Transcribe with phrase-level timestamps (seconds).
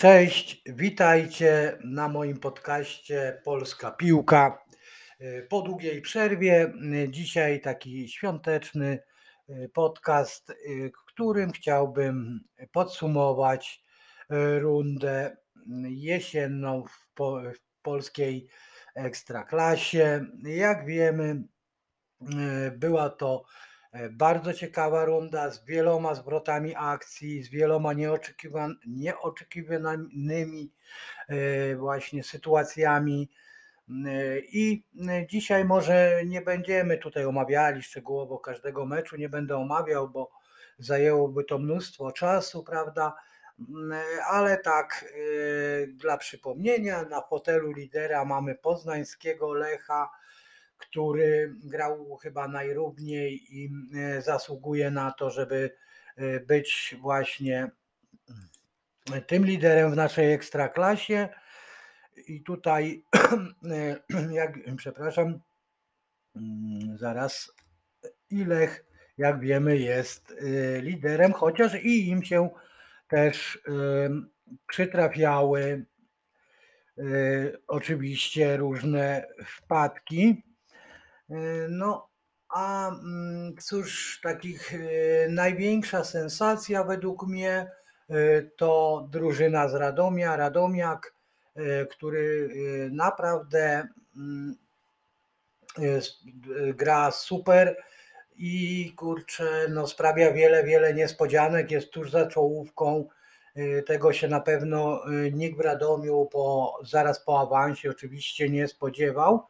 [0.00, 4.64] Cześć, witajcie na moim podcaście Polska Piłka.
[5.48, 6.72] Po długiej przerwie,
[7.08, 9.02] dzisiaj taki świąteczny
[9.72, 10.52] podcast,
[10.94, 12.40] w którym chciałbym
[12.72, 13.84] podsumować
[14.58, 15.36] rundę
[15.88, 18.48] jesienną w, po, w polskiej
[18.94, 20.26] ekstraklasie.
[20.44, 21.42] Jak wiemy,
[22.76, 23.44] była to
[24.10, 30.72] bardzo ciekawa runda z wieloma zwrotami akcji, z wieloma nieoczekiwan- nieoczekiwanymi
[31.28, 33.30] e, właśnie sytuacjami.
[34.52, 34.84] I
[35.28, 40.30] dzisiaj może nie będziemy tutaj omawiali szczegółowo każdego meczu, nie będę omawiał, bo
[40.78, 43.14] zajęłoby to mnóstwo czasu, prawda?
[44.30, 50.10] Ale tak, e, dla przypomnienia, na fotelu lidera mamy poznańskiego Lecha,
[50.80, 55.76] który grał chyba najrówniej i e, zasługuje na to, żeby
[56.16, 57.70] e, być właśnie
[59.26, 61.28] tym liderem w naszej ekstraklasie.
[62.26, 63.04] I tutaj,
[63.70, 65.40] e, jak, przepraszam,
[66.36, 67.52] mm, zaraz,
[68.30, 68.84] Ilech,
[69.18, 70.34] jak wiemy, jest
[70.80, 72.50] liderem, chociaż i im się
[73.08, 73.62] też
[74.66, 75.86] przytrafiały
[77.66, 80.49] oczywiście różne wpadki.
[81.30, 82.08] E, no,
[82.48, 84.78] a mm, cóż, takich e,
[85.28, 87.70] największa sensacja według mnie
[88.10, 91.20] e, to drużyna z Radomia, Radomiak,
[91.90, 92.50] który
[92.90, 94.56] naprawdę mm,
[96.74, 97.76] gra super
[98.36, 103.08] i kurczę, no sprawia wiele, wiele niespodzianek, jest tuż za czołówką.
[103.86, 109.46] Tego się na pewno nikt w Radomiu po, zaraz po awansie oczywiście nie spodziewał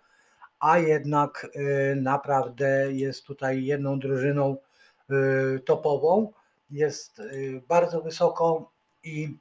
[0.60, 4.56] a jednak y, naprawdę jest tutaj jedną drużyną
[5.56, 6.32] y, topową.
[6.70, 8.70] Jest y, bardzo wysoko
[9.04, 9.38] i,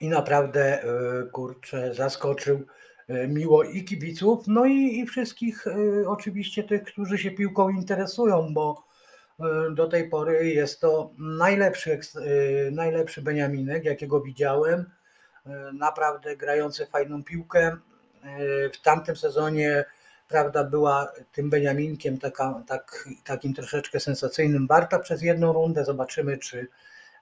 [0.00, 0.84] i naprawdę
[1.32, 2.66] kurczę, zaskoczył
[3.28, 5.64] miło i kibiców, no i, i wszystkich
[6.06, 8.86] oczywiście tych, którzy się piłką interesują, bo
[9.74, 12.00] do tej pory jest to najlepszy,
[12.72, 14.90] najlepszy Beniaminek, jakiego widziałem.
[15.72, 17.76] Naprawdę grający fajną piłkę,
[18.74, 19.84] w tamtym sezonie
[20.28, 24.66] prawda, była tym Beniaminkiem taka, tak, takim troszeczkę sensacyjnym.
[24.66, 25.84] Warta przez jedną rundę.
[25.84, 26.66] Zobaczymy, czy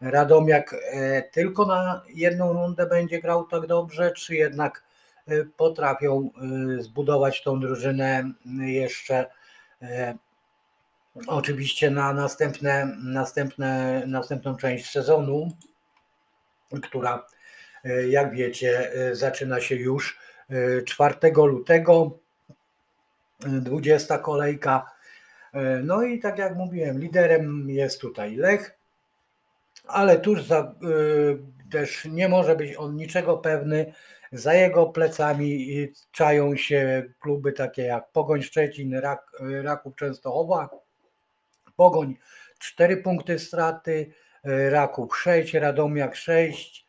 [0.00, 4.84] Radomiak e, tylko na jedną rundę będzie grał tak dobrze, czy jednak
[5.26, 6.31] e, potrafią
[6.78, 9.26] zbudować tą drużynę jeszcze
[11.26, 15.48] oczywiście na następne, następne, następną część sezonu,
[16.82, 17.26] która
[18.09, 20.19] jak wiecie zaczyna się już
[20.84, 22.19] 4 lutego,
[23.41, 24.91] 20 kolejka.
[25.82, 28.78] No i tak jak mówiłem, liderem jest tutaj Lech,
[29.87, 33.93] ale tuż za, y, też nie może być on niczego pewny.
[34.33, 35.69] Za jego plecami
[36.12, 39.31] czają się kluby takie jak Pogoń Szczecin, Rak,
[39.62, 40.69] Raków Częstochowa,
[41.77, 42.16] Pogoń
[42.59, 44.12] 4 punkty straty,
[44.71, 46.84] Raków 6, Radomiak 6,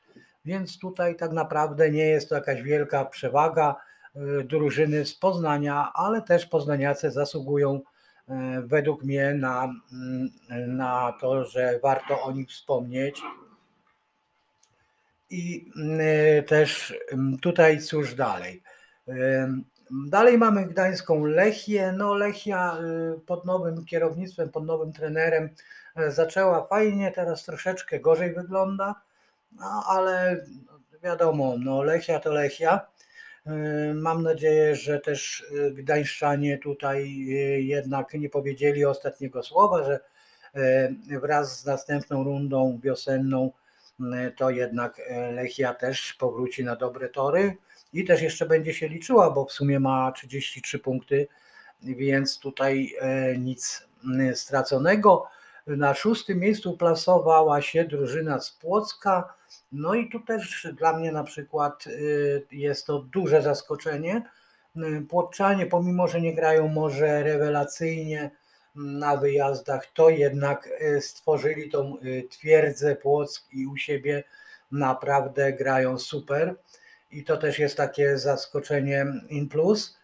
[0.45, 3.75] więc tutaj tak naprawdę nie jest to jakaś wielka przewaga
[4.15, 7.81] e, drużyny z Poznania, ale też poznaniacy zasługują
[8.29, 10.29] e, według mnie na, mm,
[10.77, 13.21] na to, że warto o nich wspomnieć.
[15.29, 15.71] I
[16.47, 16.93] też
[17.41, 18.63] tutaj cóż dalej.
[20.07, 21.93] Dalej mamy gdańską Lechię.
[21.97, 22.77] No Lechia
[23.25, 25.49] pod nowym kierownictwem, pod nowym trenerem
[26.07, 28.95] zaczęła fajnie, teraz troszeczkę gorzej wygląda
[29.59, 30.45] no ale
[31.03, 32.87] wiadomo, no Lechia to Lechia.
[33.47, 39.99] Y, mam nadzieję, że też y, Gdańszczanie tutaj y, jednak nie powiedzieli ostatniego słowa, że
[41.21, 43.51] wraz z następną rundą wiosenną
[44.37, 45.01] to jednak
[45.31, 47.57] Lechia też powróci na dobre tory
[47.93, 51.27] i też jeszcze będzie się liczyła, bo w sumie ma 33 punkty,
[51.81, 52.95] więc tutaj
[53.39, 53.87] nic
[54.33, 55.27] straconego.
[55.67, 59.33] Na szóstym miejscu plasowała się drużyna z Płocka.
[59.71, 64.21] No i tu też dla mnie na przykład y, jest to duże zaskoczenie.
[64.77, 68.31] Y, Płotczanie, pomimo że nie grają może rewelacyjnie
[68.75, 71.97] na wyjazdach, to jednak y, stworzyli tą
[72.29, 74.23] twierdzę Płock i u siebie
[74.71, 76.55] naprawdę grają super.
[77.11, 79.97] I to też jest takie zaskoczenie in plus.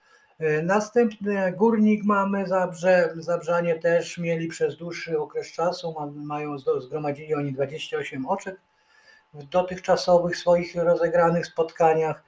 [0.64, 3.14] Następny górnik mamy Zabrze.
[3.16, 8.60] Zabrzanie też mieli przez dłuższy okres czasu, mają, zgromadzili oni 28 oczek
[9.34, 12.24] w dotychczasowych swoich rozegranych spotkaniach.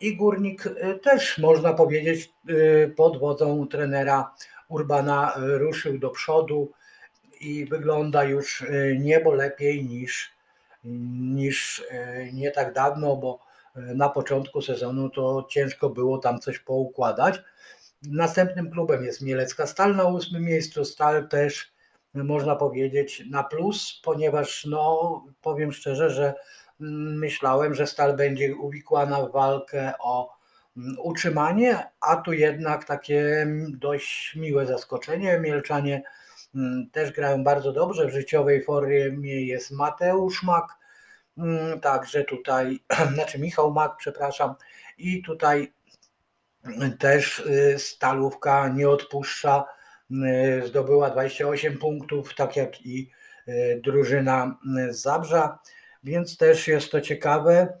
[0.00, 4.34] I górnik e, też można powiedzieć e, pod wodzą trenera
[4.68, 6.72] Urbana ruszył do przodu
[7.40, 8.64] i wygląda już
[8.98, 10.32] niebo lepiej niż,
[10.84, 11.84] niż
[12.32, 13.38] nie tak dawno, bo
[13.74, 17.42] na początku sezonu to ciężko było tam coś poukładać.
[18.02, 20.84] Następnym klubem jest Mielecka Stal na ósmym miejscu.
[20.84, 21.72] Stal też
[22.24, 26.34] można powiedzieć na plus, ponieważ no powiem szczerze, że
[26.80, 30.32] mm, myślałem, że Stal będzie uwikłana w walkę o
[30.76, 35.38] mm, utrzymanie, a tu jednak takie dość miłe zaskoczenie.
[35.40, 36.02] Mielczanie
[36.54, 38.06] mm, też grają bardzo dobrze.
[38.06, 40.78] W życiowej formie jest Mateusz Mak,
[41.82, 42.80] także tutaj,
[43.14, 44.54] znaczy Michał Mak, przepraszam,
[44.98, 45.72] i tutaj
[46.98, 49.64] też y, Stalówka nie odpuszcza,
[50.66, 53.10] zdobyła 28 punktów, tak jak i
[53.48, 54.58] y, drużyna
[54.90, 55.58] z Zabrza,
[56.04, 57.78] więc też jest to ciekawe.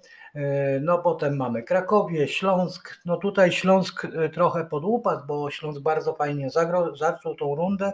[0.80, 3.00] No potem mamy Krakowie, Śląsk.
[3.04, 6.48] No tutaj Śląsk trochę podłupadł, bo Śląsk bardzo fajnie
[6.94, 7.92] zaczął tą rundę,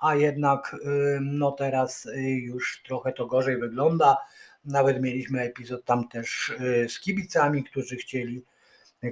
[0.00, 0.76] a jednak
[1.20, 4.16] no teraz już trochę to gorzej wygląda.
[4.64, 6.52] Nawet mieliśmy epizod tam też
[6.88, 8.44] z kibicami, którzy chcieli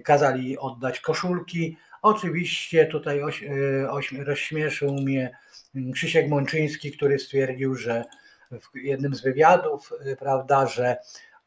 [0.04, 1.76] kazali oddać koszulki.
[2.02, 5.38] Oczywiście tutaj oś, e, oś, rozśmieszył mnie
[5.94, 8.04] Krzysiek Mączyński, który stwierdził, że
[8.50, 10.96] w jednym z wywiadów, e, prawda, że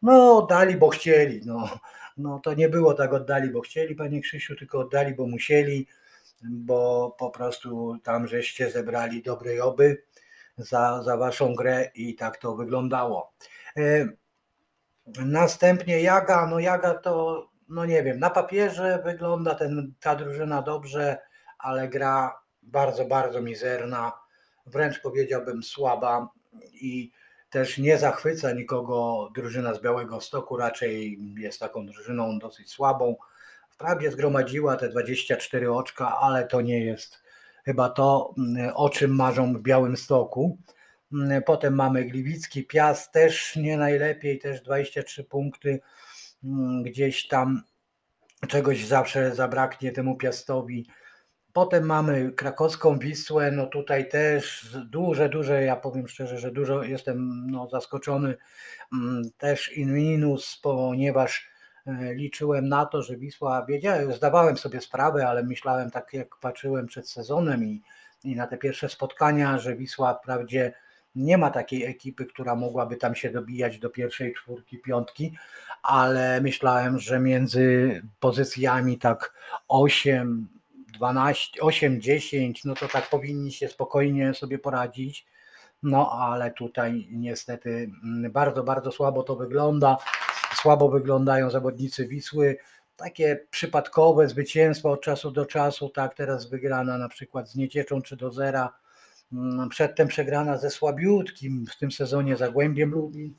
[0.01, 1.41] no oddali, bo chcieli.
[1.45, 1.69] No,
[2.17, 5.87] no to nie było tak oddali, bo chcieli, panie Krzysiu, tylko oddali, bo musieli,
[6.41, 10.03] bo po prostu tam żeście zebrali dobrej oby
[10.57, 13.33] za, za waszą grę i tak to wyglądało.
[13.77, 14.07] E,
[15.25, 21.17] następnie Jaga, no Jaga to no nie wiem, na papierze wygląda ten, ta drużyna dobrze,
[21.59, 24.11] ale gra bardzo, bardzo mizerna,
[24.65, 26.29] wręcz powiedziałbym słaba
[26.73, 27.11] i
[27.49, 33.15] też nie zachwyca nikogo drużyna z Białego Stoku, raczej jest taką drużyną dosyć słabą.
[33.69, 37.23] Wprawdzie zgromadziła te 24 oczka, ale to nie jest
[37.65, 38.35] chyba to,
[38.73, 40.57] o czym marzą w Białym Stoku.
[41.45, 45.79] Potem mamy Gliwicki, Piast też nie najlepiej, też 23 punkty.
[46.43, 47.63] Mm, gdzieś tam
[48.47, 50.87] czegoś zawsze zabraknie temu Piastowi.
[51.53, 57.47] Potem mamy krakowską Wisłę, no tutaj też duże, duże, ja powiem szczerze, że dużo jestem
[57.51, 58.37] no, zaskoczony
[58.93, 61.49] mm, też in minus, ponieważ
[61.87, 66.87] e, liczyłem na to, że Wisła, wiedziałem, zdawałem sobie sprawę, ale myślałem tak jak patrzyłem
[66.87, 67.81] przed sezonem i,
[68.23, 70.73] i na te pierwsze spotkania, że Wisła wprawdzie
[71.19, 75.37] nie ma takiej ekipy, która mogłaby tam się dobijać do pierwszej czwórki, piątki,
[75.83, 79.33] ale myślałem, że między pozycjami tak
[79.67, 80.47] 8,
[80.93, 85.25] 12, 8, 10, no to tak powinni się spokojnie sobie poradzić.
[85.83, 89.97] No ale tutaj niestety mm, bardzo, bardzo słabo to wygląda.
[90.55, 92.57] Słabo wyglądają zawodnicy Wisły.
[92.95, 98.17] Takie przypadkowe zwycięstwa od czasu do czasu, tak teraz wygrana na przykład z Niecieczą czy
[98.17, 98.73] do zera
[99.69, 103.35] przedtem przegrana ze słabiutkim w tym sezonie Zagłębiem Lubin,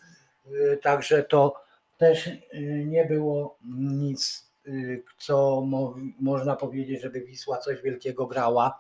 [0.46, 1.54] y, także to
[1.98, 2.40] też y,
[2.87, 8.78] nie było nic, y, co mo można powiedzieć, żeby Wisła coś wielkiego grała.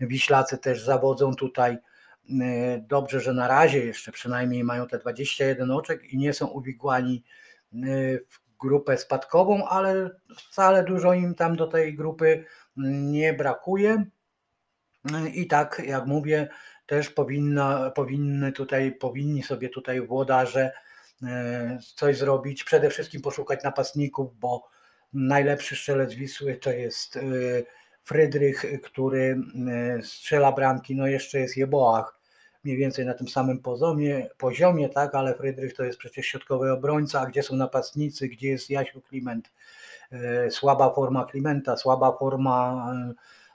[0.00, 1.78] Wiślacy też zawodzą tutaj
[2.88, 7.24] dobrze, że na razie jeszcze przynajmniej mają te 21 oczek i nie są uwikłani
[8.30, 12.44] w grupę spadkową, ale wcale dużo im tam do tej grupy
[12.76, 14.04] nie brakuje.
[15.34, 16.48] I tak, jak mówię,
[16.86, 20.72] też powinna, powinny tutaj, powinni sobie tutaj włodarze
[21.22, 22.64] e, coś zrobić.
[22.64, 24.68] Przede wszystkim poszukać napastników, bo
[25.12, 27.20] najlepszy strzelec Wisły to jest e,
[28.04, 29.36] Frydrych, który
[29.68, 32.20] e, strzela bramki, no jeszcze jest Jeboach,
[32.64, 37.20] mniej więcej na tym samym poziomie, poziomie tak, ale Frydrych to jest przecież środkowy obrońca,
[37.20, 39.52] a gdzie są napastnicy, gdzie jest Jasiu Kliment,
[40.50, 42.86] słaba forma Klimenta, słaba forma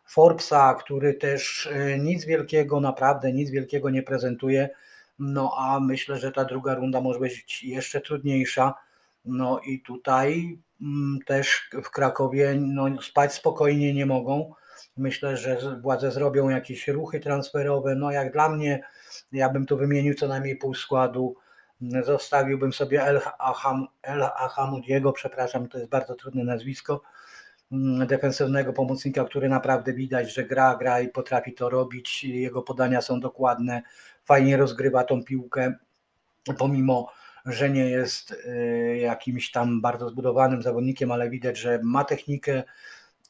[0.09, 4.69] Forbesa, który też e, nic wielkiego, naprawdę nic wielkiego nie prezentuje.
[5.19, 8.73] No a myślę, że ta druga runda może być jeszcze trudniejsza.
[9.25, 14.53] No i tutaj mm, też w Krakowie no, spać spokojnie nie mogą.
[14.97, 17.95] Myślę, że władze zrobią jakieś ruchy transferowe.
[17.95, 18.83] No jak dla mnie,
[19.31, 21.35] ja bym tu wymienił co najmniej pół składu.
[22.03, 27.01] Zostawiłbym sobie El, Aham, El Ahamudiego, przepraszam, to jest bardzo trudne nazwisko
[28.07, 32.23] defensywnego pomocnika, który naprawdę widać, że gra, gra i potrafi to robić.
[32.23, 33.81] Jego podania są dokładne,
[34.25, 35.73] fajnie rozgrywa tą piłkę,
[36.57, 37.11] pomimo
[37.45, 42.63] że nie jest y, jakimś tam bardzo zbudowanym zawodnikiem, ale widać, że ma technikę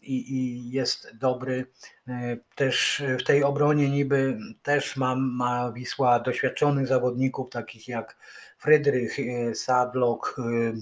[0.02, 1.66] i, i jest dobry.
[2.08, 8.18] Y, też w tej obronie niby też ma, ma Wisła doświadczonych zawodników, takich jak
[8.58, 10.36] Frydrych, y, Sadlok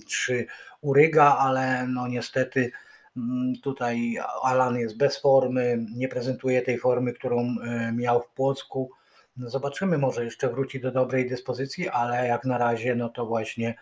[0.08, 0.46] czy
[0.82, 2.87] Uryga, ale no niestety Mm,
[3.64, 8.92] tutaj Alan jest bez formy, nie prezentuje tej formy, którą e, miał w Płocku.
[9.38, 13.76] No zobaczymy, może jeszcze wróci do dobrej dyspozycji, ale jak na razie, no to właśnie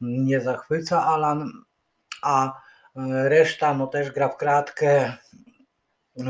[0.00, 1.52] nie zachwyca Alan,
[2.22, 2.60] a
[3.24, 5.12] reszta no też gra w kratkę,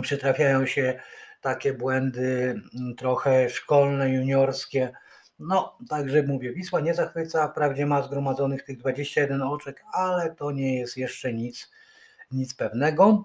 [0.03, 1.01] przytrafiają się
[1.41, 2.61] takie błędy
[2.97, 4.93] trochę szkolne, juniorskie.
[5.39, 10.79] No, także mówię, Wisła nie zachwyca, wprawdzie ma zgromadzonych tych 21 oczek, ale to nie
[10.79, 11.71] jest jeszcze nic,
[12.33, 13.25] nic pewnego.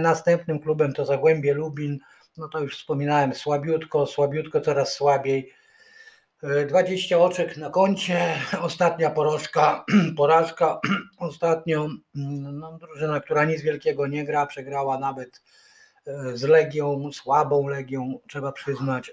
[0.00, 1.98] Następnym klubem to Zagłębie Lubin,
[2.36, 5.52] no to już wspominałem, słabiutko, słabiutko, coraz słabiej.
[6.68, 9.84] 20 oczek na koncie, ostatnia porażka,
[10.16, 10.80] porażka
[11.18, 15.42] ostatnio, no, drużyna, która nic wielkiego nie gra, przegrała nawet
[16.06, 19.12] e, z Legią, słabą Legią, trzeba przyznać,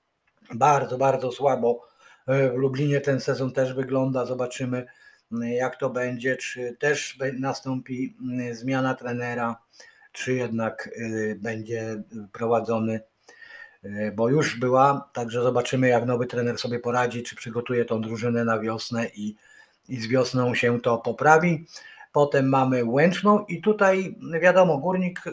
[0.54, 1.80] bardzo, bardzo słabo
[2.26, 4.86] e, w Lublinie ten sezon też wygląda, zobaczymy
[5.42, 8.16] jak to będzie, czy też nastąpi
[8.52, 9.62] zmiana trenera,
[10.12, 13.00] czy jednak e, będzie prowadzony
[13.82, 18.44] E, bo już była, także zobaczymy jak nowy trener sobie poradzi, czy przygotuje tą drużynę
[18.44, 19.36] na wiosnę i,
[19.88, 21.66] i z wiosną się to poprawi.
[22.12, 25.30] Potem mamy Łęczną i tutaj wiadomo, Górnik e,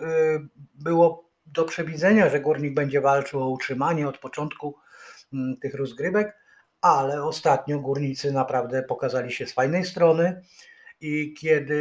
[0.76, 4.76] było do przewidzenia, że Górnik będzie walczył o utrzymanie od początku
[5.34, 6.38] mm, tych rozgrywek,
[6.88, 10.42] ale ostatnio Górnicy naprawdę pokazali się z fajnej strony
[11.02, 11.74] i kiedy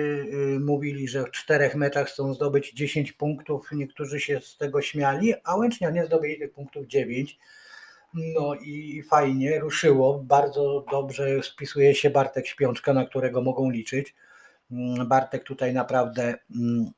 [0.57, 5.35] y, mówili, że w czterech meczach chcą zdobyć 10 punktów, niektórzy się z tego śmiali,
[5.45, 7.39] a Łęcznia nie zdobyli tych punktów 9.
[8.15, 10.19] No i fajnie, ruszyło.
[10.19, 14.15] Bardzo dobrze spisuje się Bartek Śpiączka, na którego mogą liczyć.
[14.71, 16.91] Mm, Bartek tutaj naprawdę mm,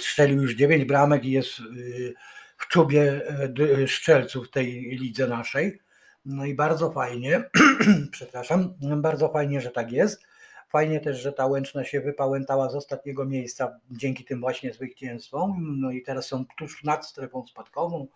[0.00, 2.14] strzelił już 9 bramek i jest y,
[2.58, 3.20] w czubie
[3.60, 5.80] y, szczelców tej lidze naszej.
[6.24, 7.50] No i bardzo fajnie,
[8.12, 10.22] przepraszam, bardzo fajnie, że tak jest.
[10.68, 15.76] Fajnie też, że ta Łęczna się wypałętała z ostatniego miejsca dzięki tym właśnie zwycięstwom.
[15.80, 18.06] No i teraz są tuż nad strefą spadkową.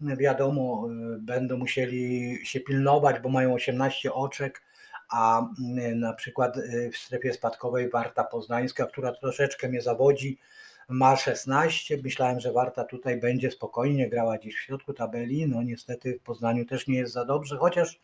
[0.00, 4.62] Wiadomo, y, będą musieli się pilnować, bo mają 18 oczek,
[5.10, 10.38] a y, na przykład y, w strefie spadkowej Warta Poznańska, która troszeczkę mnie zawodzi,
[10.90, 11.98] ma 16.
[12.04, 15.48] Myślałem, że Warta tutaj będzie spokojnie grała gdzieś w środku tabeli.
[15.48, 18.00] No niestety w Poznaniu też nie jest za dobrze, chociaż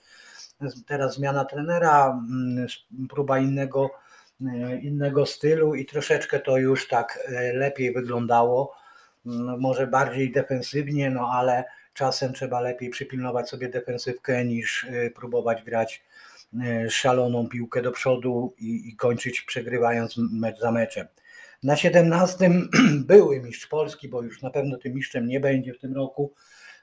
[0.86, 2.66] teraz zmiana trenera, mm,
[3.08, 3.90] próba innego,
[4.46, 8.74] e, innego stylu i troszeczkę to już tak e, lepiej wyglądało.
[9.24, 11.64] No, może bardziej defensywnie, no ale
[11.94, 16.02] czasem trzeba lepiej przypilnować sobie defensywkę niż e, próbować grać
[16.88, 21.06] szaloną piłkę do przodu i, i kończyć przegrywając mecz za meczem.
[21.62, 22.50] Na 17
[23.06, 26.34] były mistrz Polski, bo już na pewno tym mistrzem nie będzie w tym roku.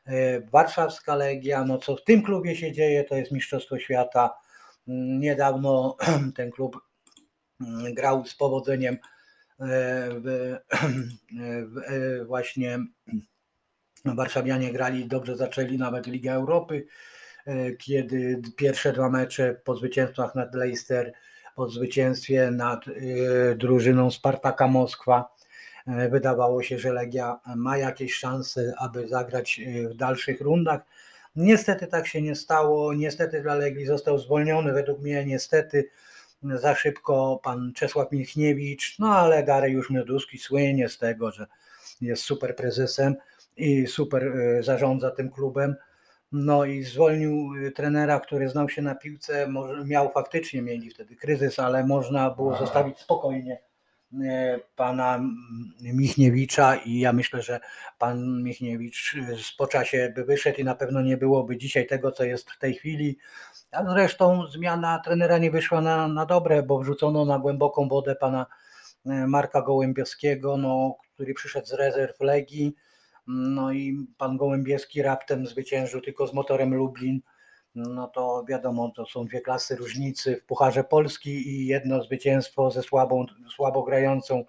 [0.06, 4.34] E, warszawska Legia, no co w tym klubie się dzieje, to jest Mistrzostwo Świata.
[4.88, 5.98] Mm, niedawno
[6.36, 6.80] ten klub
[7.62, 9.00] mm, grał z powodzeniem e,
[10.10, 10.58] w,
[11.74, 12.80] w, e, właśnie
[14.06, 16.86] Warszawianie grali, dobrze zaczęli nawet Ligę Europy,
[17.80, 21.14] kiedy pierwsze dwa mecze po zwycięstwach nad Leicester,
[21.56, 22.86] po zwycięstwie nad
[23.56, 25.34] drużyną Spartaka Moskwa
[25.88, 30.82] E, wydawało się, że Legia ma jakieś szanse, aby zagrać e, w dalszych rundach.
[31.36, 32.94] Niestety tak się nie stało.
[32.94, 35.90] Niestety dla Legii został zwolniony, według mnie niestety
[36.44, 41.48] za szybko pan Czesław Michniewicz, no ale Dariusz Mioduski słynie z tego, że
[42.02, 43.16] jest super prezesem
[43.58, 45.76] i super e, zarządza tym klubem.
[46.34, 49.48] No i zwolnił trenera, który znał się na piłce,
[49.86, 53.58] miał faktycznie, mieli wtedy kryzys, ale można było zostawić spokojnie
[54.22, 55.22] E, pana
[55.82, 57.60] Michniewicza i ja myślę, że
[57.98, 59.16] pan Michniewicz
[59.58, 62.74] po czasie by wyszedł i na pewno nie byłoby dzisiaj tego, co jest w tej
[62.74, 63.18] chwili.
[63.72, 68.46] A zresztą zmiana trenera nie wyszła na, na dobre, bo wrzucono na głęboką wodę pana
[69.06, 72.76] Marka Gołębiowskiego, no, który przyszedł z rezerw Legii.
[73.28, 77.22] No i pan Gołębieski raptem zwyciężył tylko z motorem Lublin
[77.76, 82.84] no to wiadomo, to są dwie klasy różnicy w Pucharze Polski i jedno zwycięstwo ze
[82.84, 83.26] słabą,
[83.56, 84.46] słabo grającą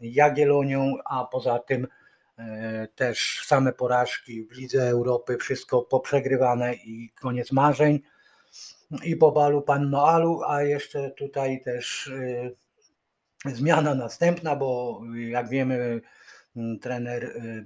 [0.00, 1.86] Jagiellonią, a poza tym
[2.38, 8.00] e, też same porażki w Lidze Europy, wszystko poprzegrywane i koniec marzeń.
[9.04, 12.10] I po balu pan Noalu, a jeszcze tutaj też
[13.46, 16.00] e, zmiana następna, bo jak wiemy,
[16.80, 17.64] trener e,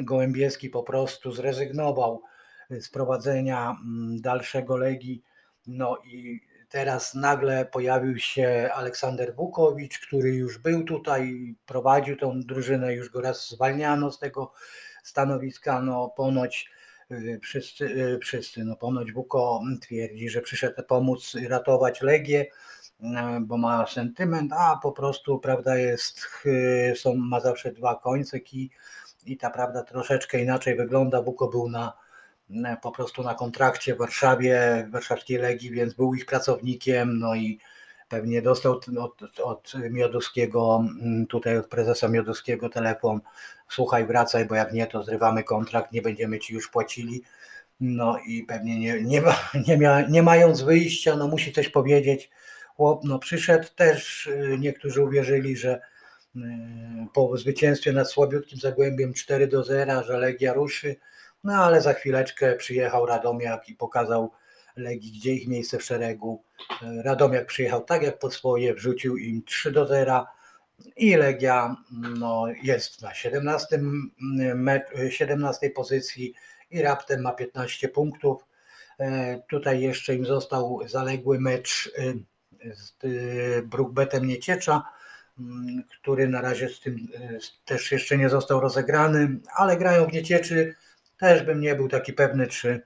[0.00, 2.22] Gołębieski po prostu zrezygnował
[2.70, 5.22] z prowadzenia mm, dalszego Legii.
[5.66, 12.94] No i teraz nagle pojawił się Aleksander Wukowicz, który już był tutaj, prowadził tą drużynę,
[12.94, 14.52] już go raz zwalniano z tego
[15.02, 15.82] stanowiska.
[15.82, 16.70] No ponoć
[17.10, 22.46] y, wszyscy, y, wszyscy no ponoć Wuko twierdzi, że przyszedł pomóc ratować Legię,
[23.00, 23.04] y,
[23.40, 26.20] bo ma sentyment, a po prostu prawda jest,
[26.96, 28.70] są, ma zawsze dwa końce i,
[29.26, 31.22] i ta prawda troszeczkę inaczej wygląda.
[31.22, 31.92] Wuko był na
[32.82, 37.58] po prostu na kontrakcie w Warszawie, w warszawskiej Legii, więc był ich pracownikiem, no i
[38.08, 43.20] pewnie dostał od, od Mioduskiego, mm, tutaj od prezesa Mioduskiego telefon,
[43.68, 47.22] słuchaj, wracaj, bo jak nie, to zrywamy kontrakt, nie będziemy ci już płacili.
[47.80, 49.22] No i pewnie nie, nie,
[49.68, 52.30] nie, mia, nie mając wyjścia, no musi coś powiedzieć.
[52.76, 55.80] Chłop no przyszedł też, y, niektórzy uwierzyli, że
[57.14, 60.96] po zwycięstwie nad słabiutkim Zagłębiem 4 do 0, że Legia ruszy,
[61.44, 64.32] no ale za chwileczkę przyjechał Radomiak i pokazał
[64.76, 66.42] Legii, gdzie ich miejsce w szeregu.
[67.04, 70.26] Radomiak przyjechał tak jak po swoje, wrzucił im 3 do 0
[70.96, 71.76] i Legia
[72.18, 73.80] no, jest na 17,
[75.10, 76.34] 17 pozycji
[76.70, 78.46] i raptem ma 15 punktów.
[78.98, 82.12] E, tutaj jeszcze im został zaległy mecz e,
[82.74, 84.82] z e, Brookbetem Nieciecza,
[86.00, 87.08] który na razie z tym
[87.64, 90.74] też jeszcze nie został rozegrany, ale grają w Niecieczy.
[91.18, 92.82] Też bym nie był taki pewny, czy,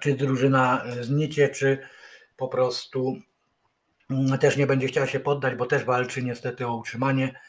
[0.00, 1.78] czy drużyna z Niecieczy
[2.36, 3.16] po prostu
[4.10, 7.40] mm, też nie będzie chciała się poddać, bo też walczy niestety o utrzymanie.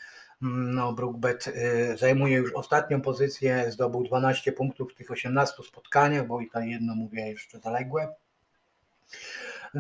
[0.42, 6.28] Mm, no, Brookbet y, zajmuje już ostatnią pozycję, zdobył 12 punktów w tych 18 spotkaniach,
[6.28, 8.16] bo i ta jedno mówię jeszcze zaległe.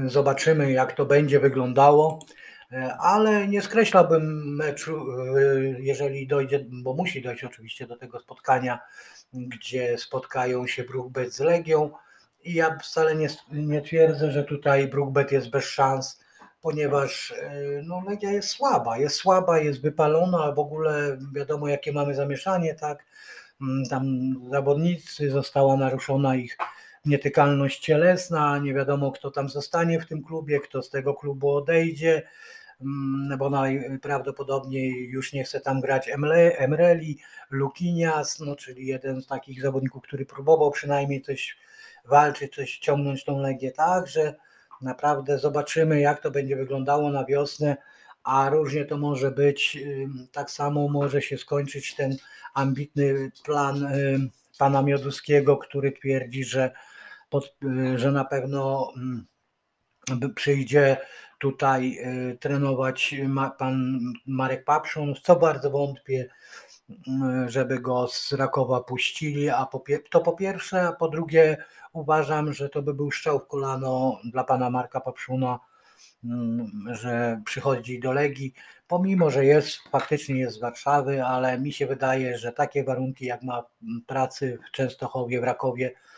[0.05, 2.19] Zobaczymy, jak to będzie wyglądało,
[2.99, 8.79] ale nie skreślałbym meczu, y, jeżeli dojdzie, bo musi dojść oczywiście do tego spotkania,
[9.33, 11.91] gdzie spotkają się Brookbet z Legią.
[12.43, 16.25] I ja wcale nie, nie twierdzę, że tutaj Brookbet jest bez szans
[16.65, 22.15] ponieważ e, no, Legia jest słaba, jest słaba, jest wypalona, w ogóle wiadomo jakie mamy
[22.15, 23.05] zamieszanie, tak,
[23.61, 24.05] mm, tam
[24.49, 26.57] zawodnicy, została naruszona ich
[27.05, 32.21] nietykalność cielesna, nie wiadomo kto tam zostanie w tym klubie, kto z tego klubu odejdzie,
[32.81, 36.09] mm, bo najprawdopodobniej już nie chce tam grać
[36.57, 37.17] Emreli,
[37.49, 41.57] Lukinias, no, czyli jeden z takich zawodników, który próbował przynajmniej coś
[42.05, 44.35] walczyć, coś ciągnąć tą Legię, tak, że
[44.81, 47.77] Naprawdę zobaczymy, jak to będzie wyglądało na wiosnę,
[48.23, 49.77] a różnie to może być.
[50.31, 52.17] Tak samo może się skończyć ten
[52.53, 53.87] ambitny plan
[54.57, 56.71] pana Mioduskiego, który twierdzi, że,
[57.95, 58.93] że na pewno
[60.35, 60.97] przyjdzie
[61.39, 61.97] tutaj
[62.31, 63.15] y, trenować
[63.57, 66.29] pan Marek Papszun, co bardzo wątpię,
[67.47, 69.67] żeby go z Rakowa puścili, a
[70.09, 71.57] to po pierwsze, a po drugie
[71.93, 75.59] uważam, że to by był strzał w kolano dla pana Marka Papszuna,
[76.23, 78.53] mm, że przychodzi do Legii,
[78.87, 83.43] pomimo, że jest, faktycznie jest z Warszawy, ale mi się wydaje, że takie warunki jak
[83.43, 83.63] ma
[84.07, 86.14] pracy w Częstochowie, w Rakowie, mm,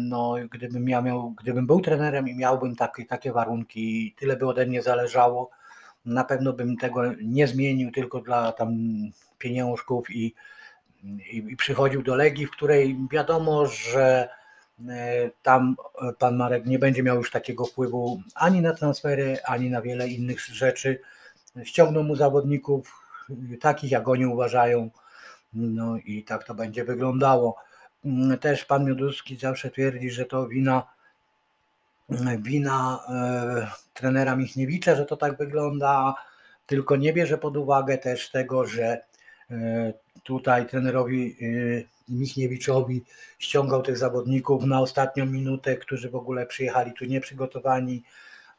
[0.00, 4.66] no gdybym ja miał, gdybym był trenerem i miałbym takie, takie warunki, tyle by ode
[4.66, 5.50] mnie zależało,
[6.04, 8.76] na pewno bym tego nie zmienił tylko dla tam
[9.38, 10.34] pieniążków i,
[11.32, 14.28] i, i przychodził do Legii, w której wiadomo, że
[14.88, 19.70] E, tam e, pan Marek nie będzie miał już takiego wpływu ani na transfery, ani
[19.70, 21.00] na wiele innych rzeczy.
[21.64, 23.02] Ściągną mu zawodników
[23.60, 24.90] takich, jak oni uważają.
[25.52, 27.56] No i tak to będzie wyglądało.
[28.06, 30.96] Mm, też pan Mioduski zawsze twierdzi, że to wina
[32.38, 36.14] wina e, trenera Michniewicza, że to tak wygląda,
[36.66, 39.00] tylko nie bierze pod uwagę też tego, że
[39.50, 39.92] e,
[40.22, 43.04] tutaj trenerowi e, Michniewiczowi
[43.38, 48.02] ściągał tych zawodników na ostatnią minutę, którzy w ogóle przyjechali tu nieprzygotowani.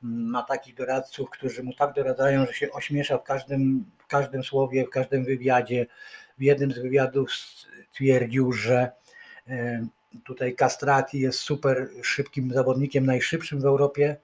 [0.01, 4.85] Ma takich doradców, którzy mu tak doradzają, że się ośmiesza w każdym, w każdym słowie,
[4.85, 5.85] w każdym wywiadzie.
[6.37, 7.29] W jednym z wywiadów
[7.91, 8.91] stwierdził, że
[10.23, 14.17] tutaj Castrati jest super szybkim zawodnikiem, najszybszym w Europie.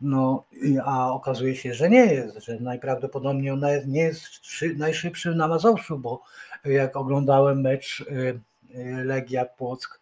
[0.00, 0.44] No,
[0.84, 4.24] a okazuje się, że nie jest, że najprawdopodobniej on nie jest
[4.76, 6.22] najszybszym na Mazowszu, bo
[6.64, 8.40] jak oglądałem mecz y,
[8.74, 10.00] y, Legia Płock,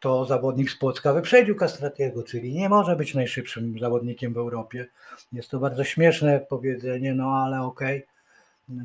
[0.00, 4.86] to zawodnik z Płocka wyprzedził Kastratiego, czyli nie może być najszybszym zawodnikiem w Europie.
[5.32, 7.98] Jest to bardzo śmieszne powiedzenie, no ale okej.
[7.98, 8.19] Okay.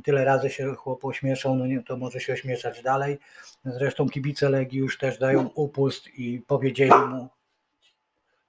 [0.03, 3.19] Tyle razy się chłop ośmieszał, no nie, to może się ośmieszać dalej.
[3.65, 7.29] Zresztą kibice Legii już też dają upust i powiedzieli mu,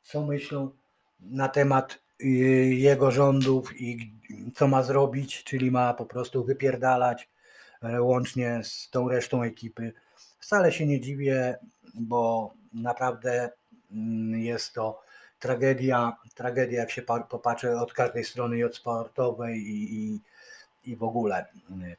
[0.03, 0.71] co myślą
[1.21, 2.27] na temat y,
[2.75, 4.13] jego rządów i
[4.55, 7.29] co ma zrobić, czyli ma po prostu wypierdalać
[7.83, 9.93] E, łącznie z tą resztą ekipy.
[10.41, 11.59] Wcale się nie dziwię,
[11.95, 13.51] bo naprawdę
[13.93, 15.01] mm, jest to
[15.39, 20.21] tragedia, tragedia jak się popatrzy od każdej strony i od sportowej i, i,
[20.87, 21.47] i w ogóle.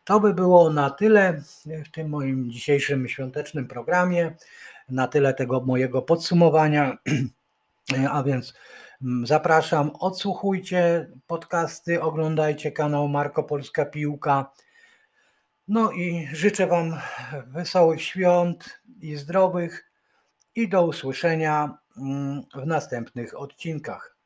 [0.03, 1.41] To by było na tyle
[1.85, 4.35] w tym moim dzisiejszym świątecznym programie,
[4.89, 6.97] na tyle tego mojego podsumowania,
[8.11, 8.53] a więc
[9.01, 14.51] mm, zapraszam, odsłuchujcie podcasty, oglądajcie kanał Marko Polska Piłka,
[15.67, 16.99] no i życzę Wam
[17.47, 19.91] wesołych świąt i zdrowych
[20.55, 24.16] i do usłyszenia mm, w następnych odcinkach.